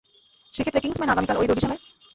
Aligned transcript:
সেক্ষেত্রে, 0.53 0.83
কিংসম্যানে 0.83 1.13
আগামীকাল 1.13 1.37
অই 1.37 1.47
দর্জিশালায়? 1.49 1.81